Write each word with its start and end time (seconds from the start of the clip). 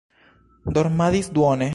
Dormadis 0.77 1.31
duone. 1.37 1.69